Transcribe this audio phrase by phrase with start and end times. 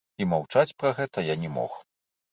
[0.23, 1.81] І маўчаць пра гэта я не мог.